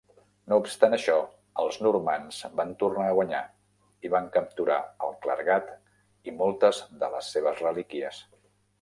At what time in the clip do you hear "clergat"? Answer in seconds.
5.27-5.73